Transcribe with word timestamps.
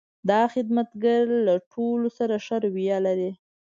دا 0.29 0.41
خدمتګر 0.53 1.23
له 1.45 1.55
ټولو 1.73 2.07
سره 2.17 2.35
ښه 2.45 2.55
رویه 2.65 2.97
لري. 3.07 3.31